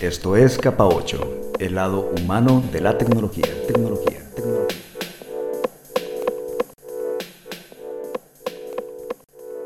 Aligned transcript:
Esto 0.00 0.34
es 0.34 0.56
Capa 0.56 0.86
8, 0.86 1.56
el 1.58 1.74
lado 1.74 2.10
humano 2.18 2.64
de 2.72 2.80
la 2.80 2.96
tecnología. 2.96 3.44
Tecnología, 3.66 4.22
tecnología. 4.34 4.78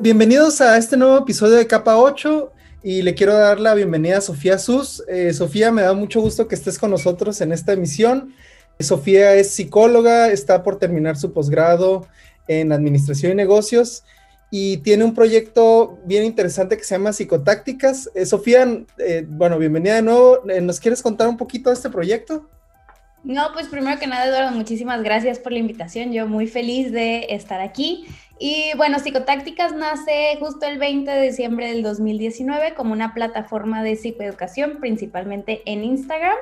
Bienvenidos 0.01 0.61
a 0.61 0.77
este 0.77 0.97
nuevo 0.97 1.19
episodio 1.19 1.55
de 1.55 1.69
Capa 1.69 1.99
8 1.99 2.51
y 2.83 3.03
le 3.03 3.15
quiero 3.15 3.35
dar 3.35 3.60
la 3.60 3.74
bienvenida 3.74 4.19
a 4.19 4.21
Sofía 4.21 4.58
Sus. 4.58 5.04
Eh, 5.06 5.33
Sofía, 5.33 5.71
me 5.71 5.83
da 5.83 5.92
mucho 5.92 6.21
gusto 6.21 6.48
que 6.48 6.56
estés 6.56 6.80
con 6.80 6.90
nosotros 6.90 7.40
en 7.40 7.53
esta 7.53 7.72
emisión. 7.72 8.35
Sofía 8.80 9.37
es 9.37 9.51
psicóloga, 9.51 10.32
está 10.32 10.64
por 10.64 10.80
terminar 10.80 11.16
su 11.16 11.32
posgrado 11.32 12.08
en 12.48 12.72
Administración 12.72 13.30
y 13.30 13.35
Negocios 13.37 14.03
y 14.57 14.77
tiene 14.77 15.03
un 15.03 15.15
proyecto 15.15 15.99
bien 16.05 16.23
interesante 16.23 16.77
que 16.77 16.84
se 16.84 16.95
llama 16.95 17.12
Psicotácticas. 17.12 18.09
Eh, 18.15 18.25
Sofía, 18.25 18.65
eh, 18.99 19.27
bueno, 19.27 19.59
bienvenida 19.59 19.97
de 19.97 20.03
nuevo. 20.03 20.49
Eh, 20.49 20.61
¿Nos 20.61 20.79
quieres 20.79 21.03
contar 21.03 21.27
un 21.27 21.37
poquito 21.37 21.71
de 21.71 21.75
este 21.75 21.91
proyecto? 21.91 22.49
No, 23.25 23.48
pues 23.53 23.67
primero 23.67 23.98
que 23.98 24.07
nada, 24.07 24.27
Eduardo, 24.27 24.53
muchísimas 24.53 25.03
gracias 25.03 25.41
por 25.41 25.51
la 25.51 25.59
invitación. 25.59 26.12
Yo 26.12 26.29
muy 26.29 26.47
feliz 26.47 26.93
de 26.93 27.27
estar 27.31 27.61
aquí. 27.61 28.07
Y 28.39 28.67
bueno, 28.77 29.01
Psicotácticas 29.01 29.75
nace 29.75 30.37
justo 30.39 30.67
el 30.67 30.79
20 30.79 31.11
de 31.11 31.21
diciembre 31.23 31.67
del 31.67 31.83
2019 31.83 32.75
como 32.75 32.93
una 32.93 33.12
plataforma 33.12 33.83
de 33.83 33.97
psicoeducación, 33.97 34.79
principalmente 34.79 35.62
en 35.67 35.83
Instagram. 35.83 36.37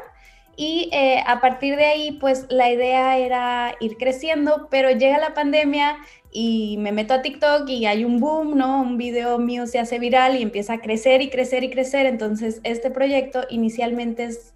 Y 0.55 0.91
a 1.27 1.41
partir 1.41 1.77
de 1.77 1.87
ahí, 1.87 2.12
pues 2.20 2.45
la 2.51 2.70
idea 2.70 3.17
era 3.17 3.75
ir 3.81 3.97
creciendo, 3.97 4.69
pero 4.70 4.91
llega 4.91 5.17
la 5.17 5.33
pandemia 5.33 5.97
y 6.34 6.78
me 6.78 6.92
meto 6.92 7.12
a 7.12 7.20
TikTok 7.20 7.68
y 7.68 7.84
hay 7.84 8.04
un 8.04 8.18
boom, 8.18 8.56
¿no? 8.56 8.80
Un 8.80 8.96
video 8.96 9.38
mío 9.38 9.66
se 9.66 9.78
hace 9.78 9.98
viral 9.98 10.34
y 10.36 10.42
empieza 10.42 10.74
a 10.74 10.80
crecer 10.80 11.20
y 11.20 11.28
crecer 11.28 11.62
y 11.62 11.68
crecer. 11.68 12.06
Entonces, 12.06 12.60
este 12.64 12.91
proyecto 12.91 13.42
inicialmente 13.50 14.24
es, 14.24 14.55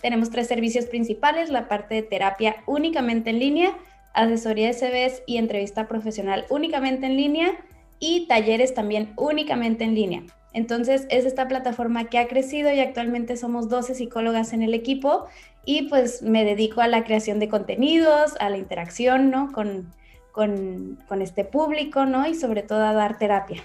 tenemos 0.00 0.30
tres 0.30 0.48
servicios 0.48 0.86
principales, 0.86 1.50
la 1.50 1.68
parte 1.68 1.96
de 1.96 2.02
terapia 2.02 2.56
únicamente 2.66 3.28
en 3.28 3.40
línea, 3.40 3.76
asesoría 4.14 4.68
de 4.68 4.72
CVs 4.72 5.22
y 5.26 5.36
entrevista 5.36 5.86
profesional 5.86 6.46
únicamente 6.48 7.04
en 7.04 7.18
línea 7.18 7.52
y 8.00 8.26
talleres 8.26 8.72
también 8.72 9.12
únicamente 9.16 9.84
en 9.84 9.94
línea. 9.94 10.22
Entonces, 10.54 11.06
es 11.10 11.26
esta 11.26 11.46
plataforma 11.46 12.08
que 12.08 12.16
ha 12.16 12.26
crecido 12.26 12.72
y 12.72 12.80
actualmente 12.80 13.36
somos 13.36 13.68
12 13.68 13.94
psicólogas 13.94 14.54
en 14.54 14.62
el 14.62 14.72
equipo 14.72 15.26
y 15.66 15.88
pues 15.90 16.22
me 16.22 16.46
dedico 16.46 16.80
a 16.80 16.88
la 16.88 17.04
creación 17.04 17.38
de 17.38 17.50
contenidos, 17.50 18.34
a 18.40 18.48
la 18.48 18.56
interacción, 18.56 19.30
¿no? 19.30 19.52
Con, 19.52 19.92
con, 20.32 20.98
este 21.20 21.44
público, 21.44 22.06
¿no? 22.06 22.26
Y 22.26 22.34
sobre 22.34 22.62
todo 22.62 22.84
a 22.84 22.92
dar 22.92 23.18
terapia. 23.18 23.62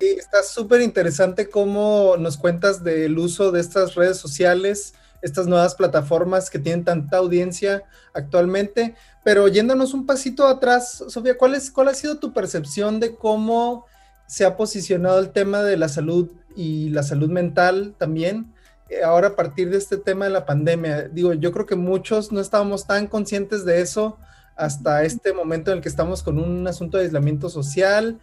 Sí, 0.00 0.06
está 0.18 0.42
súper 0.42 0.80
interesante 0.80 1.48
cómo 1.48 2.16
nos 2.18 2.36
cuentas 2.36 2.84
del 2.84 3.18
uso 3.18 3.50
de 3.50 3.60
estas 3.60 3.94
redes 3.94 4.16
sociales, 4.16 4.94
estas 5.22 5.46
nuevas 5.46 5.74
plataformas 5.74 6.50
que 6.50 6.58
tienen 6.58 6.84
tanta 6.84 7.16
audiencia 7.16 7.82
actualmente. 8.14 8.94
Pero 9.24 9.48
yéndonos 9.48 9.94
un 9.94 10.06
pasito 10.06 10.46
atrás, 10.46 11.04
Sofía, 11.08 11.36
¿cuál, 11.36 11.54
es, 11.54 11.70
¿cuál 11.70 11.88
ha 11.88 11.94
sido 11.94 12.18
tu 12.18 12.32
percepción 12.32 13.00
de 13.00 13.14
cómo 13.14 13.86
se 14.26 14.44
ha 14.44 14.56
posicionado 14.56 15.18
el 15.18 15.30
tema 15.30 15.62
de 15.62 15.76
la 15.76 15.88
salud 15.88 16.30
y 16.54 16.90
la 16.90 17.02
salud 17.02 17.28
mental 17.28 17.94
también? 17.98 18.54
Eh, 18.88 19.02
ahora 19.02 19.28
a 19.28 19.36
partir 19.36 19.70
de 19.70 19.78
este 19.78 19.96
tema 19.96 20.24
de 20.24 20.30
la 20.30 20.46
pandemia, 20.46 21.08
digo, 21.08 21.34
yo 21.34 21.52
creo 21.52 21.66
que 21.66 21.76
muchos 21.76 22.32
no 22.32 22.40
estábamos 22.40 22.86
tan 22.86 23.06
conscientes 23.06 23.64
de 23.64 23.80
eso 23.80 24.18
hasta 24.58 25.04
este 25.04 25.32
momento 25.32 25.70
en 25.70 25.78
el 25.78 25.82
que 25.82 25.88
estamos 25.88 26.22
con 26.22 26.38
un 26.38 26.66
asunto 26.66 26.98
de 26.98 27.04
aislamiento 27.04 27.48
social. 27.48 28.18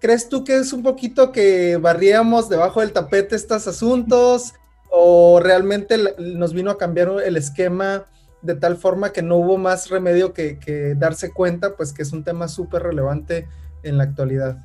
¿Crees 0.00 0.28
tú 0.28 0.44
que 0.44 0.56
es 0.56 0.72
un 0.72 0.82
poquito 0.82 1.32
que 1.32 1.76
barríamos 1.76 2.48
debajo 2.48 2.80
del 2.80 2.92
tapete 2.92 3.36
estos 3.36 3.66
asuntos 3.66 4.54
o 4.90 5.40
realmente 5.40 5.96
nos 6.18 6.52
vino 6.52 6.70
a 6.70 6.78
cambiar 6.78 7.10
el 7.24 7.36
esquema 7.36 8.06
de 8.42 8.54
tal 8.54 8.76
forma 8.76 9.12
que 9.12 9.22
no 9.22 9.36
hubo 9.36 9.56
más 9.56 9.88
remedio 9.88 10.32
que, 10.32 10.94
darse 10.96 11.32
cuenta, 11.32 11.76
pues 11.76 11.92
que 11.92 12.02
es 12.02 12.12
un 12.12 12.24
tema 12.24 12.48
súper 12.48 12.82
relevante 12.82 13.48
en 13.82 13.98
la 13.98 14.04
actualidad? 14.04 14.58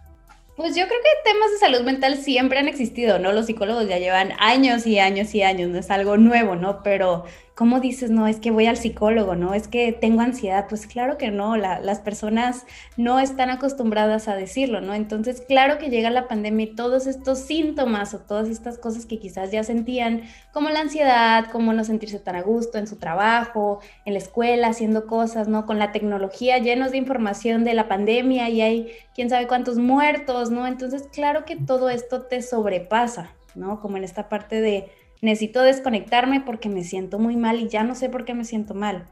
Pues 0.55 0.75
yo 0.75 0.88
creo 0.88 0.99
que 1.01 1.31
temas 1.31 1.51
de 1.51 1.57
salud 1.57 1.81
mental 1.81 2.17
siempre 2.17 2.59
han 2.59 2.67
existido, 2.67 3.17
¿no? 3.17 3.31
Los 3.31 3.47
psicólogos 3.47 3.88
ya 3.88 3.97
llevan 3.97 4.33
años 4.38 4.85
y 4.85 4.99
años 4.99 5.33
y 5.33 5.41
años, 5.41 5.71
no 5.71 5.79
es 5.79 5.89
algo 5.89 6.17
nuevo, 6.17 6.55
¿no? 6.55 6.83
Pero 6.83 7.25
¿cómo 7.55 7.79
dices, 7.79 8.09
no, 8.09 8.27
es 8.27 8.39
que 8.39 8.51
voy 8.51 8.65
al 8.65 8.77
psicólogo, 8.77 9.35
no? 9.35 9.53
Es 9.53 9.67
que 9.67 9.91
tengo 9.91 10.21
ansiedad. 10.21 10.65
Pues 10.67 10.87
claro 10.87 11.17
que 11.17 11.29
no, 11.29 11.55
las 11.55 11.99
personas 11.99 12.65
no 12.97 13.19
están 13.19 13.49
acostumbradas 13.49 14.27
a 14.27 14.35
decirlo, 14.35 14.81
¿no? 14.81 14.93
Entonces, 14.95 15.41
claro 15.47 15.77
que 15.77 15.89
llega 15.89 16.09
la 16.09 16.27
pandemia 16.27 16.65
y 16.65 16.75
todos 16.75 17.05
estos 17.05 17.39
síntomas 17.39 18.13
o 18.13 18.19
todas 18.19 18.49
estas 18.49 18.79
cosas 18.79 19.05
que 19.05 19.19
quizás 19.19 19.51
ya 19.51 19.63
sentían, 19.63 20.23
como 20.51 20.69
la 20.69 20.81
ansiedad, 20.81 21.45
como 21.51 21.73
no 21.73 21.83
sentirse 21.83 22.19
tan 22.19 22.35
a 22.35 22.41
gusto 22.41 22.77
en 22.77 22.87
su 22.87 22.95
trabajo, 22.95 23.79
en 24.05 24.13
la 24.13 24.19
escuela, 24.19 24.69
haciendo 24.69 25.05
cosas, 25.05 25.47
¿no? 25.47 25.65
Con 25.65 25.77
la 25.77 25.91
tecnología 25.91 26.57
llenos 26.57 26.91
de 26.91 26.97
información 26.97 27.63
de 27.63 27.75
la 27.75 27.87
pandemia 27.87 28.49
y 28.49 28.61
hay 28.61 28.91
quién 29.13 29.29
sabe 29.29 29.47
cuántos 29.47 29.77
muertos, 29.77 30.49
¿no? 30.49 30.65
Entonces, 30.65 31.03
claro 31.11 31.45
que 31.45 31.55
todo 31.55 31.89
esto 31.89 32.23
te 32.23 32.41
sobrepasa, 32.41 33.31
¿no? 33.53 33.79
Como 33.79 33.97
en 33.97 34.03
esta 34.03 34.27
parte 34.27 34.59
de 34.61 34.89
necesito 35.23 35.61
desconectarme 35.61 36.41
porque 36.41 36.69
me 36.69 36.84
siento 36.84 37.17
muy 37.17 37.38
mal 37.38 37.59
y 37.59 37.69
ya 37.69 37.84
no 37.84 37.95
sé 37.95 38.09
por 38.09 38.25
qué 38.25 38.34
me 38.34 38.44
siento 38.44 38.75
mal. 38.75 39.07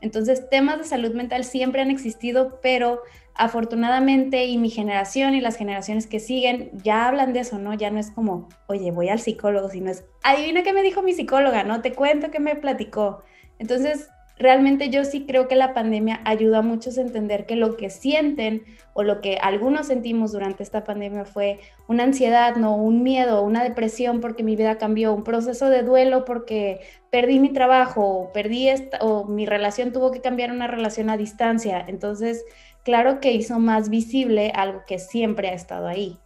Entonces, 0.00 0.48
temas 0.48 0.78
de 0.78 0.84
salud 0.84 1.12
mental 1.12 1.44
siempre 1.44 1.82
han 1.82 1.90
existido, 1.90 2.60
pero 2.62 3.02
afortunadamente 3.34 4.44
y 4.46 4.58
mi 4.58 4.70
generación 4.70 5.34
y 5.34 5.40
las 5.40 5.56
generaciones 5.56 6.06
que 6.06 6.20
siguen 6.20 6.70
ya 6.84 7.08
hablan 7.08 7.32
de 7.32 7.40
eso, 7.40 7.58
¿no? 7.58 7.74
Ya 7.74 7.90
no 7.90 7.98
es 7.98 8.10
como, 8.10 8.48
oye, 8.68 8.92
voy 8.92 9.08
al 9.08 9.18
psicólogo, 9.18 9.68
sino 9.68 9.90
es, 9.90 10.04
adivina 10.22 10.62
qué 10.62 10.72
me 10.72 10.82
dijo 10.82 11.02
mi 11.02 11.12
psicóloga, 11.12 11.64
¿no? 11.64 11.82
Te 11.82 11.92
cuento 11.92 12.30
qué 12.30 12.38
me 12.38 12.54
platicó. 12.54 13.24
Entonces, 13.58 14.08
realmente 14.38 14.90
yo 14.90 15.04
sí 15.04 15.24
creo 15.26 15.48
que 15.48 15.56
la 15.56 15.74
pandemia 15.74 16.20
ayuda 16.24 16.58
a 16.58 16.62
muchos 16.62 16.98
a 16.98 17.02
entender 17.02 17.46
que 17.46 17.56
lo 17.56 17.76
que 17.76 17.90
sienten 17.90 18.64
o 18.92 19.02
lo 19.02 19.20
que 19.20 19.38
algunos 19.40 19.86
sentimos 19.86 20.32
durante 20.32 20.62
esta 20.62 20.84
pandemia 20.84 21.24
fue 21.24 21.60
una 21.88 22.04
ansiedad, 22.04 22.56
no 22.56 22.76
un 22.76 23.02
miedo, 23.02 23.42
una 23.42 23.64
depresión 23.64 24.20
porque 24.20 24.42
mi 24.42 24.56
vida 24.56 24.78
cambió, 24.78 25.14
un 25.14 25.24
proceso 25.24 25.70
de 25.70 25.82
duelo 25.82 26.24
porque 26.24 26.80
perdí 27.10 27.38
mi 27.38 27.52
trabajo, 27.52 28.30
perdí 28.34 28.68
esta, 28.68 28.98
o 28.98 29.24
mi 29.24 29.46
relación 29.46 29.92
tuvo 29.92 30.10
que 30.10 30.20
cambiar 30.20 30.50
una 30.50 30.66
relación 30.66 31.10
a 31.10 31.16
distancia. 31.16 31.84
Entonces, 31.86 32.44
claro 32.84 33.20
que 33.20 33.32
hizo 33.32 33.58
más 33.58 33.88
visible 33.88 34.52
algo 34.54 34.82
que 34.86 34.98
siempre 34.98 35.48
ha 35.48 35.54
estado 35.54 35.86
ahí. 35.86 36.18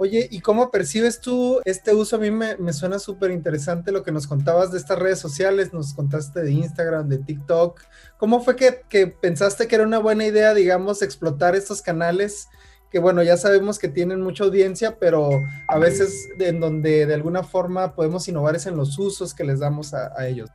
Oye, 0.00 0.28
¿y 0.30 0.40
cómo 0.40 0.70
percibes 0.70 1.20
tú 1.20 1.60
este 1.64 1.92
uso? 1.92 2.14
A 2.14 2.18
mí 2.20 2.30
me, 2.30 2.72
suena 2.72 3.00
súper 3.00 3.32
interesante 3.32 3.90
lo 3.90 4.04
que 4.04 4.12
nos 4.12 4.28
contabas 4.28 4.70
de 4.70 4.78
estas 4.78 4.96
redes 4.96 5.18
sociales, 5.18 5.72
nos 5.72 5.92
contaste 5.92 6.40
de 6.40 6.52
Instagram, 6.52 7.08
de 7.08 7.18
TikTok. 7.18 7.82
¿Cómo 8.16 8.40
fue 8.40 8.54
que, 8.54 9.06
pensaste 9.08 9.66
que 9.66 9.74
era 9.74 9.84
una 9.84 9.98
buena 9.98 10.24
idea, 10.24 10.54
digamos, 10.54 11.02
explotar 11.02 11.56
estos 11.56 11.82
canales? 11.82 12.48
que 12.90 13.00
bueno, 13.00 13.22
ya 13.22 13.36
sabemos 13.36 13.78
que 13.78 13.88
tienen 13.88 14.22
mucha 14.22 14.44
audiencia, 14.44 14.98
pero 14.98 15.28
a 15.68 15.78
veces 15.78 16.26
en 16.38 16.58
donde 16.58 17.04
de 17.04 17.12
alguna 17.12 17.42
forma 17.42 17.94
podemos 17.94 18.26
innovar 18.28 18.56
es 18.56 18.64
en 18.64 18.78
los 18.78 18.98
usos 18.98 19.34
que 19.34 19.44
les 19.44 19.60
damos 19.60 19.92
a 19.92 20.26
ellos. 20.26 20.48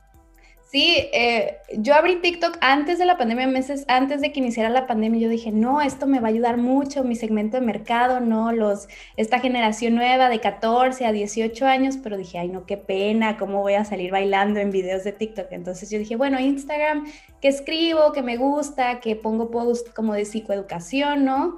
Sí, 0.74 1.08
eh, 1.12 1.58
yo 1.78 1.94
abrí 1.94 2.16
TikTok 2.16 2.58
antes 2.60 2.98
de 2.98 3.04
la 3.04 3.16
pandemia, 3.16 3.46
meses 3.46 3.84
antes 3.86 4.20
de 4.20 4.32
que 4.32 4.40
iniciara 4.40 4.70
la 4.70 4.88
pandemia. 4.88 5.20
Yo 5.20 5.28
dije, 5.28 5.52
no, 5.52 5.80
esto 5.80 6.08
me 6.08 6.18
va 6.18 6.26
a 6.26 6.30
ayudar 6.30 6.56
mucho, 6.56 7.04
mi 7.04 7.14
segmento 7.14 7.60
de 7.60 7.64
mercado, 7.64 8.18
¿no? 8.18 8.50
Los, 8.50 8.88
esta 9.16 9.38
generación 9.38 9.94
nueva 9.94 10.28
de 10.28 10.40
14 10.40 11.06
a 11.06 11.12
18 11.12 11.64
años, 11.64 11.96
pero 12.02 12.16
dije, 12.16 12.40
ay, 12.40 12.48
no, 12.48 12.66
qué 12.66 12.76
pena, 12.76 13.36
¿cómo 13.36 13.60
voy 13.62 13.74
a 13.74 13.84
salir 13.84 14.10
bailando 14.10 14.58
en 14.58 14.72
videos 14.72 15.04
de 15.04 15.12
TikTok? 15.12 15.46
Entonces 15.52 15.90
yo 15.90 15.98
dije, 16.00 16.16
bueno, 16.16 16.40
Instagram, 16.40 17.06
que 17.40 17.46
escribo, 17.46 18.10
que 18.10 18.22
me 18.22 18.36
gusta, 18.36 18.98
que 18.98 19.14
pongo 19.14 19.52
posts 19.52 19.92
como 19.94 20.12
de 20.14 20.24
psicoeducación, 20.24 21.24
¿no? 21.24 21.54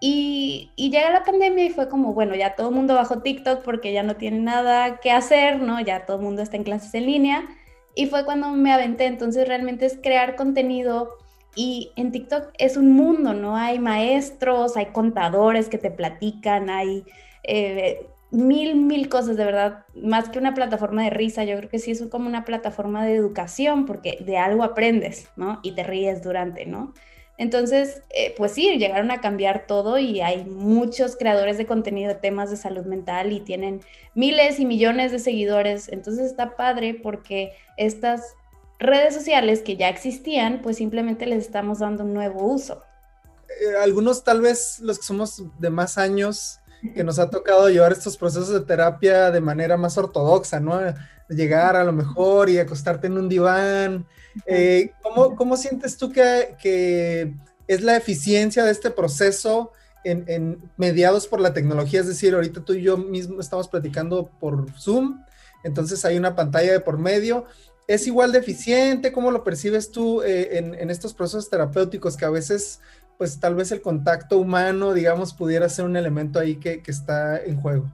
Y, 0.00 0.70
y, 0.76 0.90
llega 0.90 1.10
la 1.10 1.24
pandemia 1.24 1.64
y 1.64 1.70
fue 1.70 1.88
como, 1.88 2.14
bueno, 2.14 2.36
ya 2.36 2.54
todo 2.54 2.68
el 2.68 2.74
mundo 2.76 2.94
bajó 2.94 3.20
TikTok 3.20 3.64
porque 3.64 3.92
ya 3.92 4.04
no 4.04 4.14
tiene 4.14 4.38
nada 4.38 5.00
que 5.00 5.10
hacer, 5.10 5.60
¿no? 5.60 5.80
Ya 5.80 6.06
todo 6.06 6.18
el 6.18 6.22
mundo 6.22 6.40
está 6.40 6.56
en 6.56 6.62
clases 6.62 6.94
en 6.94 7.06
línea. 7.06 7.48
Y 7.94 8.06
fue 8.06 8.24
cuando 8.24 8.50
me 8.50 8.72
aventé, 8.72 9.06
entonces 9.06 9.46
realmente 9.48 9.86
es 9.86 9.98
crear 10.02 10.36
contenido 10.36 11.18
y 11.56 11.92
en 11.96 12.12
TikTok 12.12 12.50
es 12.58 12.76
un 12.76 12.92
mundo, 12.92 13.34
¿no? 13.34 13.56
Hay 13.56 13.78
maestros, 13.78 14.76
hay 14.76 14.86
contadores 14.86 15.68
que 15.68 15.78
te 15.78 15.90
platican, 15.90 16.70
hay 16.70 17.04
eh, 17.42 18.06
mil, 18.30 18.76
mil 18.76 19.08
cosas, 19.08 19.36
de 19.36 19.44
verdad, 19.44 19.84
más 19.94 20.28
que 20.28 20.38
una 20.38 20.54
plataforma 20.54 21.02
de 21.02 21.10
risa, 21.10 21.44
yo 21.44 21.56
creo 21.56 21.68
que 21.68 21.80
sí 21.80 21.90
es 21.90 22.02
como 22.06 22.28
una 22.28 22.44
plataforma 22.44 23.04
de 23.04 23.16
educación, 23.16 23.86
porque 23.86 24.18
de 24.20 24.38
algo 24.38 24.62
aprendes, 24.62 25.28
¿no? 25.36 25.58
Y 25.62 25.72
te 25.72 25.82
ríes 25.82 26.22
durante, 26.22 26.66
¿no? 26.66 26.94
Entonces, 27.40 28.02
eh, 28.10 28.34
pues 28.36 28.52
sí, 28.52 28.76
llegaron 28.76 29.10
a 29.10 29.22
cambiar 29.22 29.66
todo 29.66 29.96
y 29.96 30.20
hay 30.20 30.44
muchos 30.44 31.16
creadores 31.16 31.56
de 31.56 31.64
contenido 31.64 32.08
de 32.08 32.14
temas 32.14 32.50
de 32.50 32.58
salud 32.58 32.84
mental 32.84 33.32
y 33.32 33.40
tienen 33.40 33.80
miles 34.14 34.60
y 34.60 34.66
millones 34.66 35.10
de 35.10 35.20
seguidores. 35.20 35.88
Entonces 35.88 36.26
está 36.26 36.54
padre 36.54 36.92
porque 37.02 37.52
estas 37.78 38.34
redes 38.78 39.14
sociales 39.14 39.62
que 39.62 39.78
ya 39.78 39.88
existían, 39.88 40.60
pues 40.60 40.76
simplemente 40.76 41.24
les 41.24 41.46
estamos 41.46 41.78
dando 41.78 42.04
un 42.04 42.12
nuevo 42.12 42.44
uso. 42.44 42.82
Eh, 43.48 43.74
algunos 43.82 44.22
tal 44.22 44.42
vez 44.42 44.78
los 44.80 44.98
que 44.98 45.06
somos 45.06 45.42
de 45.58 45.70
más 45.70 45.96
años, 45.96 46.60
que 46.94 47.04
nos 47.04 47.18
ha 47.18 47.30
tocado 47.30 47.70
llevar 47.70 47.92
estos 47.92 48.18
procesos 48.18 48.50
de 48.50 48.60
terapia 48.60 49.30
de 49.30 49.40
manera 49.40 49.78
más 49.78 49.96
ortodoxa, 49.96 50.60
¿no? 50.60 50.78
Llegar 51.30 51.76
a 51.76 51.84
lo 51.84 51.92
mejor 51.92 52.50
y 52.50 52.58
acostarte 52.58 53.06
en 53.06 53.16
un 53.16 53.28
diván. 53.28 54.04
Eh, 54.46 54.92
¿cómo, 55.02 55.56
sientes 55.56 55.96
tú 55.96 56.12
que, 56.12 56.56
que, 56.60 57.32
es 57.66 57.82
la 57.82 57.96
eficiencia 57.96 58.64
de 58.64 58.72
este 58.72 58.90
proceso 58.90 59.72
en, 60.04 60.24
en, 60.26 60.58
mediados 60.76 61.26
por 61.26 61.40
la 61.40 61.54
tecnología? 61.54 62.00
Es 62.00 62.08
decir, 62.08 62.34
ahorita 62.34 62.64
tú 62.64 62.74
y 62.74 62.82
yo 62.82 62.96
mismo 62.96 63.40
estamos 63.40 63.68
platicando 63.68 64.30
por 64.40 64.70
Zoom, 64.78 65.22
entonces 65.64 66.04
hay 66.04 66.18
una 66.18 66.34
pantalla 66.34 66.72
de 66.72 66.80
por 66.80 66.98
medio. 66.98 67.46
¿Es 67.86 68.06
igual 68.06 68.30
de 68.30 68.38
eficiente? 68.38 69.10
¿Cómo 69.10 69.30
lo 69.32 69.42
percibes 69.42 69.90
tú 69.90 70.22
eh, 70.22 70.58
en, 70.58 70.74
en 70.74 70.90
estos 70.90 71.12
procesos 71.12 71.50
terapéuticos 71.50 72.16
que 72.16 72.24
a 72.24 72.30
veces 72.30 72.80
pues 73.20 73.38
tal 73.38 73.54
vez 73.54 73.70
el 73.70 73.82
contacto 73.82 74.38
humano, 74.38 74.94
digamos, 74.94 75.34
pudiera 75.34 75.68
ser 75.68 75.84
un 75.84 75.94
elemento 75.94 76.38
ahí 76.38 76.56
que, 76.56 76.80
está 76.86 77.38
en 77.38 77.60
juego. 77.60 77.84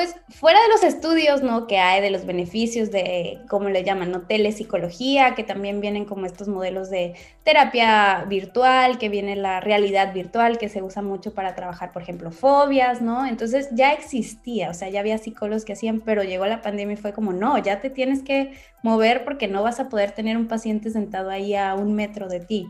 Pues 0.00 0.16
fuera 0.30 0.58
de 0.62 0.68
los 0.70 0.82
estudios, 0.82 1.42
¿no? 1.42 1.66
Que 1.66 1.76
hay 1.76 2.00
de 2.00 2.08
los 2.08 2.24
beneficios 2.24 2.90
de, 2.90 3.38
¿cómo 3.50 3.68
le 3.68 3.84
llaman? 3.84 4.10
¿No? 4.10 4.22
Telepsicología, 4.22 5.34
que 5.34 5.44
también 5.44 5.82
vienen 5.82 6.06
como 6.06 6.24
estos 6.24 6.48
modelos 6.48 6.88
de 6.88 7.12
terapia 7.44 8.24
virtual, 8.26 8.96
que 8.96 9.10
viene 9.10 9.36
la 9.36 9.60
realidad 9.60 10.14
virtual, 10.14 10.56
que 10.56 10.70
se 10.70 10.80
usa 10.80 11.02
mucho 11.02 11.34
para 11.34 11.54
trabajar, 11.54 11.92
por 11.92 12.00
ejemplo, 12.00 12.30
fobias, 12.30 13.02
¿no? 13.02 13.26
Entonces 13.26 13.68
ya 13.72 13.92
existía, 13.92 14.70
o 14.70 14.72
sea, 14.72 14.88
ya 14.88 15.00
había 15.00 15.18
psicólogos 15.18 15.66
que 15.66 15.74
hacían, 15.74 16.00
pero 16.00 16.24
llegó 16.24 16.46
la 16.46 16.62
pandemia 16.62 16.94
y 16.94 16.96
fue 16.96 17.12
como, 17.12 17.34
no, 17.34 17.58
ya 17.58 17.82
te 17.82 17.90
tienes 17.90 18.22
que 18.22 18.54
mover 18.82 19.22
porque 19.22 19.48
no 19.48 19.62
vas 19.62 19.80
a 19.80 19.90
poder 19.90 20.12
tener 20.12 20.38
un 20.38 20.48
paciente 20.48 20.88
sentado 20.88 21.28
ahí 21.28 21.54
a 21.54 21.74
un 21.74 21.94
metro 21.94 22.26
de 22.26 22.40
ti. 22.40 22.66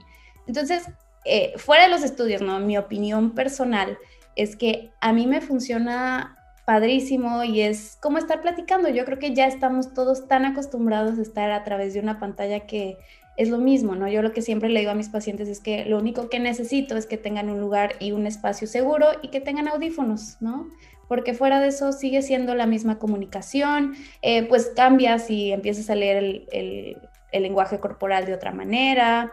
Entonces, 0.48 0.88
eh, 1.24 1.52
fuera 1.58 1.84
de 1.84 1.90
los 1.90 2.02
estudios, 2.02 2.42
¿no? 2.42 2.58
Mi 2.58 2.76
opinión 2.76 3.36
personal 3.36 3.98
es 4.34 4.56
que 4.56 4.90
a 5.00 5.12
mí 5.12 5.28
me 5.28 5.40
funciona 5.40 6.36
padrísimo 6.70 7.42
y 7.42 7.62
es 7.62 7.98
como 8.00 8.18
estar 8.18 8.42
platicando. 8.42 8.88
Yo 8.88 9.04
creo 9.04 9.18
que 9.18 9.34
ya 9.34 9.48
estamos 9.48 9.92
todos 9.92 10.28
tan 10.28 10.44
acostumbrados 10.44 11.18
a 11.18 11.22
estar 11.22 11.50
a 11.50 11.64
través 11.64 11.94
de 11.94 11.98
una 11.98 12.20
pantalla 12.20 12.60
que 12.60 12.96
es 13.36 13.48
lo 13.48 13.58
mismo, 13.58 13.96
¿no? 13.96 14.06
Yo 14.06 14.22
lo 14.22 14.32
que 14.32 14.40
siempre 14.40 14.68
le 14.68 14.78
digo 14.78 14.92
a 14.92 14.94
mis 14.94 15.08
pacientes 15.08 15.48
es 15.48 15.58
que 15.58 15.84
lo 15.86 15.98
único 15.98 16.28
que 16.28 16.38
necesito 16.38 16.96
es 16.96 17.06
que 17.06 17.16
tengan 17.16 17.50
un 17.50 17.58
lugar 17.58 17.94
y 17.98 18.12
un 18.12 18.24
espacio 18.24 18.68
seguro 18.68 19.06
y 19.20 19.30
que 19.30 19.40
tengan 19.40 19.66
audífonos, 19.66 20.36
¿no? 20.38 20.68
Porque 21.08 21.34
fuera 21.34 21.58
de 21.58 21.66
eso 21.66 21.90
sigue 21.90 22.22
siendo 22.22 22.54
la 22.54 22.66
misma 22.66 23.00
comunicación, 23.00 23.96
eh, 24.22 24.44
pues 24.44 24.70
cambias 24.76 25.28
y 25.28 25.50
empiezas 25.50 25.90
a 25.90 25.96
leer 25.96 26.18
el, 26.52 26.98
el 27.32 27.42
lenguaje 27.42 27.80
corporal 27.80 28.26
de 28.26 28.34
otra 28.34 28.52
manera, 28.52 29.32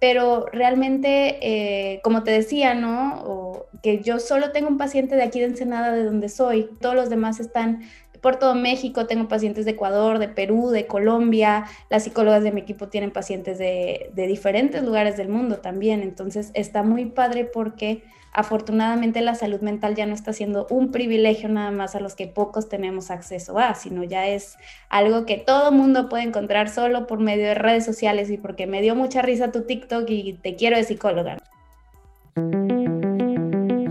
pero 0.00 0.46
realmente, 0.52 1.38
eh, 1.42 2.00
como 2.02 2.22
te 2.22 2.30
decía, 2.30 2.74
¿no? 2.74 3.66
que 3.82 4.00
yo 4.00 4.18
solo 4.18 4.50
tengo 4.50 4.68
un 4.68 4.78
paciente 4.78 5.16
de 5.16 5.22
aquí 5.22 5.40
de 5.40 5.46
Ensenada, 5.46 5.92
de 5.92 6.04
donde 6.04 6.28
soy, 6.28 6.68
todos 6.80 6.94
los 6.94 7.10
demás 7.10 7.40
están 7.40 7.82
por 8.20 8.36
todo 8.36 8.54
México, 8.54 9.06
tengo 9.06 9.28
pacientes 9.28 9.64
de 9.64 9.72
Ecuador, 9.72 10.18
de 10.18 10.28
Perú, 10.28 10.70
de 10.70 10.86
Colombia, 10.86 11.64
las 11.90 12.04
psicólogas 12.04 12.42
de 12.42 12.52
mi 12.52 12.60
equipo 12.60 12.88
tienen 12.88 13.10
pacientes 13.10 13.58
de, 13.58 14.10
diferentes 14.14 14.82
lugares 14.82 15.16
del 15.16 15.28
mundo 15.28 15.58
también, 15.58 16.02
entonces 16.02 16.50
está 16.54 16.82
muy 16.82 17.06
padre 17.06 17.44
porque 17.44 18.02
afortunadamente 18.32 19.20
la 19.22 19.34
salud 19.34 19.60
mental 19.60 19.94
ya 19.94 20.06
no 20.06 20.14
está 20.14 20.32
siendo 20.32 20.66
un 20.70 20.92
privilegio 20.92 21.48
nada 21.48 21.70
más 21.70 21.94
a 21.94 22.00
los 22.00 22.14
que 22.14 22.26
pocos 22.26 22.68
tenemos 22.68 23.10
acceso 23.10 23.58
a, 23.58 23.74
sino 23.74 24.04
ya 24.04 24.28
es 24.28 24.56
algo 24.90 25.24
que 25.24 25.38
todo 25.38 25.72
mundo 25.72 26.08
puede 26.08 26.24
encontrar 26.24 26.68
solo 26.68 27.06
por 27.06 27.20
medio 27.20 27.46
de 27.46 27.54
redes 27.54 27.84
sociales 27.84 28.30
y 28.30 28.36
porque 28.36 28.66
me 28.66 28.82
dio 28.82 28.94
mucha 28.94 29.22
risa 29.22 29.50
tu 29.50 29.62
TikTok 29.62 30.08
y 30.10 30.34
te 30.34 30.56
quiero 30.56 30.76
de 30.76 30.84
psicóloga. 30.84 31.38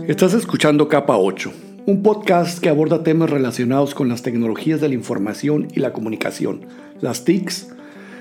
Estás 0.08 0.34
escuchando 0.34 0.88
Capa 0.88 1.18
8, 1.18 1.52
un 1.88 2.04
podcast 2.04 2.60
que 2.60 2.70
aborda 2.70 3.02
temas 3.02 3.32
relacionados 3.32 3.96
con 3.96 4.08
las 4.08 4.22
tecnologías 4.22 4.80
de 4.80 4.90
la 4.90 4.94
información 4.94 5.68
y 5.74 5.80
la 5.80 5.94
comunicación, 5.94 6.68
las 7.02 7.26
TICs, 7.26 7.70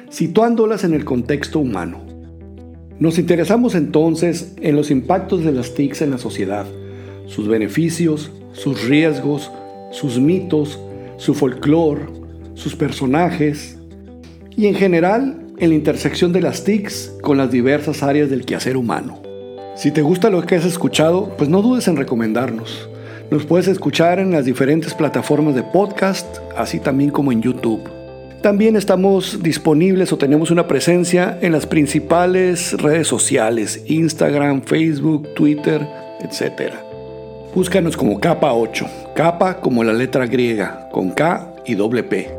situándolas 0.08 0.84
en 0.84 0.94
el 0.94 1.04
contexto 1.04 1.58
humano 1.58 2.16
nos 2.98 3.18
interesamos 3.18 3.74
entonces 3.74 4.54
en 4.62 4.74
los 4.74 4.90
impactos 4.90 5.44
de 5.44 5.52
las 5.52 5.74
TICs 5.74 6.00
en 6.00 6.12
la 6.12 6.18
sociedad, 6.18 6.64
sus 7.26 7.46
beneficios, 7.46 8.32
sus 8.52 8.84
riesgos, 8.84 9.50
sus 9.90 10.18
mitos, 10.18 10.80
su 11.18 11.34
folclore, 11.34 12.06
sus 12.54 12.74
personajes 12.74 13.76
y 14.56 14.66
en 14.66 14.74
general 14.76 15.46
en 15.58 15.68
la 15.68 15.74
intersección 15.74 16.32
de 16.32 16.40
las 16.40 16.64
TICs 16.64 17.12
con 17.20 17.36
las 17.36 17.50
diversas 17.50 18.02
áreas 18.02 18.30
del 18.30 18.46
quehacer 18.46 18.78
humano. 18.78 19.20
Si 19.74 19.90
te 19.90 20.00
gusta 20.00 20.30
lo 20.30 20.46
que 20.46 20.54
has 20.54 20.64
escuchado, 20.64 21.36
pues 21.36 21.50
no 21.50 21.60
dudes 21.60 21.88
en 21.88 21.96
recomendarnos. 21.96 22.88
Nos 23.28 23.44
puedes 23.44 23.66
escuchar 23.66 24.20
en 24.20 24.30
las 24.30 24.44
diferentes 24.44 24.94
plataformas 24.94 25.56
de 25.56 25.64
podcast, 25.64 26.38
así 26.56 26.78
también 26.78 27.10
como 27.10 27.32
en 27.32 27.42
YouTube. 27.42 27.82
También 28.40 28.76
estamos 28.76 29.42
disponibles 29.42 30.12
o 30.12 30.16
tenemos 30.16 30.52
una 30.52 30.68
presencia 30.68 31.36
en 31.42 31.50
las 31.50 31.66
principales 31.66 32.80
redes 32.80 33.08
sociales, 33.08 33.82
Instagram, 33.86 34.62
Facebook, 34.62 35.34
Twitter, 35.34 35.84
etc. 36.20 36.74
Búscanos 37.52 37.96
como 37.96 38.20
capa 38.20 38.52
8, 38.52 38.86
capa 39.16 39.60
como 39.60 39.82
la 39.82 39.92
letra 39.92 40.26
griega, 40.26 40.88
con 40.92 41.10
K 41.10 41.52
y 41.66 41.74
doble 41.74 42.04
P. 42.04 42.32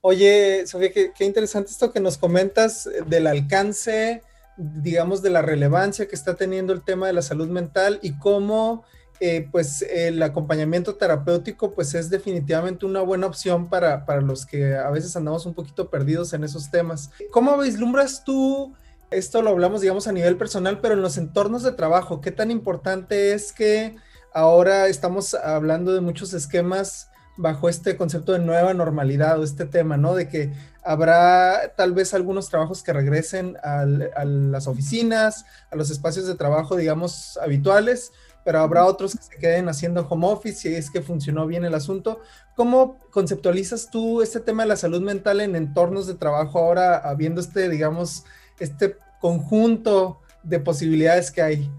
Oye, 0.00 0.66
Sofía, 0.66 0.90
qué, 0.90 1.12
qué, 1.16 1.24
interesante 1.24 1.70
esto 1.70 1.92
que 1.92 2.00
nos 2.00 2.18
comentas 2.18 2.90
del 3.06 3.28
alcance, 3.28 4.22
digamos, 4.56 5.22
de 5.22 5.30
la 5.30 5.42
relevancia 5.42 6.08
que 6.08 6.14
está 6.14 6.34
teniendo 6.34 6.72
el 6.72 6.82
tema 6.82 7.06
de 7.06 7.12
la 7.12 7.22
salud 7.22 7.48
mental 7.48 7.98
y 8.02 8.18
cómo 8.18 8.84
eh, 9.18 9.48
pues 9.50 9.80
el 9.82 10.22
acompañamiento 10.22 10.96
terapéutico 10.96 11.72
pues 11.72 11.94
es 11.94 12.10
definitivamente 12.10 12.84
una 12.84 13.00
buena 13.00 13.26
opción 13.26 13.70
para, 13.70 14.04
los 14.20 14.44
que 14.44 14.74
a 14.74 14.90
veces 14.90 15.16
andamos 15.16 15.46
un 15.46 15.54
poquito 15.54 15.88
perdidos 15.88 16.34
en 16.34 16.44
esos 16.44 16.70
temas. 16.70 17.10
¿Cómo 17.30 17.56
vislumbras 17.56 18.24
tú, 18.24 18.74
esto 19.10 19.40
lo 19.40 19.50
hablamos 19.50 19.80
digamos 19.80 20.06
a 20.06 20.12
nivel 20.12 20.36
personal, 20.36 20.80
pero 20.80 20.94
en 20.94 21.02
los 21.02 21.16
entornos 21.16 21.62
de 21.62 21.72
trabajo, 21.72 22.20
qué 22.20 22.30
tan 22.30 22.50
importante 22.50 23.32
es 23.32 23.52
que 23.52 23.96
ahora 24.34 24.86
estamos 24.88 25.32
hablando 25.32 25.94
de 25.94 26.02
muchos 26.02 26.34
esquemas 26.34 27.08
bajo 27.38 27.68
este 27.68 27.96
concepto 27.96 28.32
de 28.32 28.38
nueva 28.38 28.74
normalidad 28.74 29.38
o 29.38 29.44
este 29.44 29.64
tema, 29.64 29.96
¿no? 29.96 30.14
De 30.14 30.28
que 30.28 30.52
habrá 30.86 31.74
tal 31.76 31.92
vez 31.92 32.14
algunos 32.14 32.48
trabajos 32.48 32.82
que 32.82 32.92
regresen 32.92 33.56
a 33.62 33.84
las 33.84 34.68
oficinas, 34.68 35.44
a 35.70 35.76
los 35.76 35.90
espacios 35.90 36.26
de 36.26 36.36
trabajo, 36.36 36.76
digamos, 36.76 37.36
habituales, 37.42 38.12
pero 38.44 38.60
habrá 38.60 38.86
otros 38.86 39.16
que 39.16 39.22
se 39.22 39.36
queden 39.36 39.68
haciendo 39.68 40.06
home 40.08 40.28
office 40.28 40.60
si 40.60 40.74
es 40.74 40.88
que 40.88 41.02
funcionó 41.02 41.48
bien 41.48 41.64
el 41.64 41.74
asunto. 41.74 42.20
¿Cómo 42.54 43.00
conceptualizas 43.10 43.90
tú 43.90 44.22
este 44.22 44.38
tema 44.38 44.62
de 44.62 44.68
la 44.68 44.76
salud 44.76 45.02
mental 45.02 45.40
en 45.40 45.56
entornos 45.56 46.06
de 46.06 46.14
trabajo 46.14 46.60
ahora, 46.60 46.98
habiendo 46.98 47.40
este, 47.40 47.68
digamos, 47.68 48.24
este 48.60 48.96
conjunto 49.20 50.20
de 50.44 50.60
posibilidades 50.60 51.32
que 51.32 51.42
hay? 51.42 51.70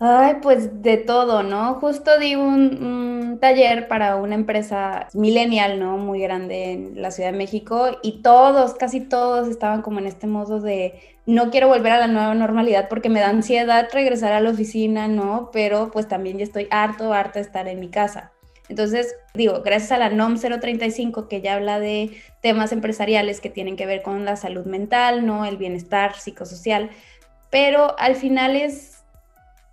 Ay, 0.00 0.36
pues 0.42 0.82
de 0.82 0.96
todo, 0.96 1.42
¿no? 1.42 1.74
Justo 1.74 2.18
di 2.18 2.34
un, 2.34 3.38
taller 3.40 3.88
para 3.88 4.16
una 4.16 4.34
empresa 4.34 5.08
millennial, 5.14 5.78
¿no? 5.78 5.98
Muy 5.98 6.20
grande 6.20 6.72
en 6.72 7.02
la 7.02 7.10
Ciudad 7.10 7.32
de 7.32 7.38
México 7.38 7.88
y 8.02 8.22
todos, 8.22 8.74
casi 8.74 9.00
todos 9.00 9.48
estaban 9.48 9.82
como 9.82 9.98
en 10.00 10.06
este 10.06 10.26
modo 10.26 10.60
de 10.60 11.00
no 11.26 11.50
quiero 11.50 11.68
volver 11.68 11.92
a 11.92 11.98
la 11.98 12.06
nueva 12.06 12.34
normalidad 12.34 12.88
porque 12.88 13.08
me 13.08 13.20
da 13.20 13.28
ansiedad 13.30 13.88
regresar 13.92 14.32
a 14.32 14.40
la 14.40 14.50
oficina, 14.50 15.08
¿no? 15.08 15.50
Pero 15.52 15.90
pues 15.92 16.08
también 16.08 16.38
ya 16.38 16.44
estoy 16.44 16.66
harto, 16.70 17.12
harto 17.12 17.38
de 17.38 17.44
estar 17.44 17.68
en 17.68 17.80
mi 17.80 17.88
casa. 17.88 18.32
Entonces, 18.68 19.14
digo, 19.34 19.62
gracias 19.62 19.92
a 19.92 19.98
la 19.98 20.08
NOM 20.08 20.38
035 20.38 21.28
que 21.28 21.40
ya 21.40 21.54
habla 21.54 21.78
de 21.78 22.16
temas 22.40 22.72
empresariales 22.72 23.40
que 23.40 23.50
tienen 23.50 23.76
que 23.76 23.86
ver 23.86 24.02
con 24.02 24.24
la 24.24 24.36
salud 24.36 24.64
mental, 24.64 25.26
¿no? 25.26 25.44
El 25.44 25.56
bienestar 25.56 26.14
psicosocial, 26.14 26.90
pero 27.50 27.98
al 27.98 28.16
final 28.16 28.56
es 28.56 29.03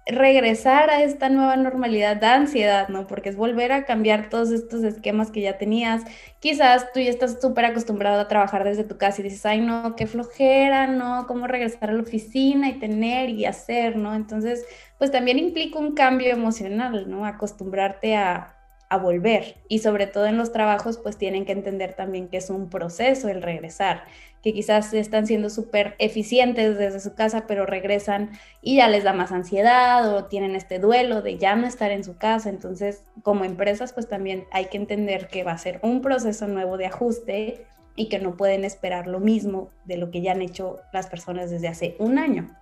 regresar 0.08 0.90
a 0.90 1.04
esta 1.04 1.30
nueva 1.30 1.56
normalidad 1.56 2.18
da 2.18 2.36
ansiedad, 2.36 2.90
¿no? 2.90 3.08
Porque 3.08 3.30
es 3.30 3.36
volver 3.36 3.72
a 3.72 3.86
cambiar 3.86 4.30
todos 4.30 4.52
estos 4.52 4.84
esquemas 4.84 5.32
que 5.32 5.42
ya 5.42 5.58
tenías. 5.58 6.04
Quizás 6.40 6.92
tú 6.94 7.00
ya 7.00 7.10
estás 7.10 7.40
súper 7.42 7.66
acostumbrado 7.66 8.20
a 8.20 8.28
trabajar 8.28 8.64
desde 8.64 8.84
tu 8.84 8.98
casa 8.98 9.22
y 9.22 9.26
dices, 9.26 9.46
ay, 9.46 9.62
no, 9.62 9.96
qué 9.96 10.08
flojera, 10.08 10.88
¿no? 10.88 11.28
¿Cómo 11.28 11.48
regresar 11.48 11.90
a 11.90 11.94
la 11.94 12.02
oficina 12.02 12.70
y 12.70 12.80
tener 12.80 13.30
y 13.30 13.46
hacer, 13.46 13.96
¿no? 13.98 14.16
Entonces, 14.16 14.66
pues 14.98 15.12
también 15.12 15.40
implica 15.40 15.80
un 15.80 15.94
cambio 15.94 16.30
emocional, 16.32 17.10
¿no? 17.10 17.26
Acostumbrarte 17.26 18.16
a, 18.16 18.61
a 18.92 18.98
volver 18.98 19.56
y 19.70 19.80
sobre 19.80 20.06
todo 20.06 20.26
en 20.26 20.38
los 20.38 20.52
trabajos 20.52 20.98
pues 20.98 21.18
tienen 21.18 21.46
que 21.46 21.54
entender 21.54 21.94
también 21.94 22.28
que 22.28 22.36
es 22.36 22.50
un 22.50 22.70
proceso 22.70 23.30
el 23.30 23.42
regresar, 23.42 24.04
que 24.44 24.54
quizás 24.54 24.94
están 24.94 25.26
siendo 25.26 25.50
súper 25.50 25.96
eficientes 25.98 26.78
desde 26.78 27.00
su 27.00 27.16
casa 27.16 27.46
pero 27.48 27.66
regresan 27.66 28.32
y 28.62 28.76
ya 28.76 28.90
les 28.90 29.06
da 29.06 29.14
más 29.14 29.32
ansiedad 29.32 30.14
o 30.14 30.26
tienen 30.26 30.58
este 30.58 30.78
duelo 30.78 31.22
de 31.22 31.38
ya 31.38 31.56
no 31.56 31.68
estar 31.68 31.90
en 31.92 32.04
su 32.04 32.18
casa, 32.18 32.50
entonces 32.50 33.06
como 33.24 33.46
empresas 33.46 33.94
pues 33.94 34.10
también 34.10 34.44
hay 34.52 34.66
que 34.66 34.76
entender 34.76 35.30
que 35.30 35.46
va 35.46 35.54
a 35.54 35.58
ser 35.58 35.80
un 35.84 36.02
proceso 36.02 36.48
nuevo 36.48 36.76
de 36.78 36.88
ajuste 36.88 37.66
y 37.96 38.10
que 38.10 38.20
no 38.20 38.36
pueden 38.36 38.66
esperar 38.66 39.08
lo 39.08 39.22
mismo 39.22 39.70
de 39.86 39.96
lo 39.96 40.12
que 40.12 40.22
ya 40.22 40.34
han 40.34 40.42
hecho 40.42 40.82
las 40.92 41.08
personas 41.08 41.50
desde 41.50 41.70
hace 41.70 41.96
un 41.98 42.20
año. 42.20 42.61